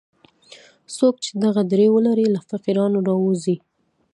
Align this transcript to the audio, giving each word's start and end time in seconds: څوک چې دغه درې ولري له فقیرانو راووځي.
څوک 0.95 1.15
چې 1.23 1.31
دغه 1.43 1.61
درې 1.71 1.87
ولري 1.95 2.27
له 2.35 2.39
فقیرانو 2.49 2.99
راووځي. 3.07 3.55